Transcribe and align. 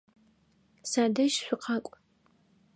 Садэжь 0.89 1.37
шъукъакӏу! 1.45 1.93